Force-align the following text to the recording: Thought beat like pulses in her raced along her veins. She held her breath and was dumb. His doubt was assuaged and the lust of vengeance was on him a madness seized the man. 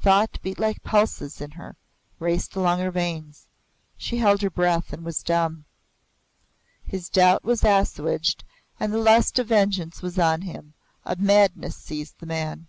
Thought 0.00 0.40
beat 0.40 0.58
like 0.58 0.82
pulses 0.82 1.42
in 1.42 1.50
her 1.50 1.76
raced 2.18 2.56
along 2.56 2.78
her 2.78 2.90
veins. 2.90 3.48
She 3.98 4.16
held 4.16 4.40
her 4.40 4.48
breath 4.48 4.94
and 4.94 5.04
was 5.04 5.22
dumb. 5.22 5.66
His 6.82 7.10
doubt 7.10 7.44
was 7.44 7.62
assuaged 7.64 8.44
and 8.80 8.94
the 8.94 8.98
lust 8.98 9.38
of 9.38 9.48
vengeance 9.48 10.00
was 10.00 10.18
on 10.18 10.40
him 10.40 10.72
a 11.04 11.16
madness 11.16 11.76
seized 11.76 12.18
the 12.20 12.24
man. 12.24 12.66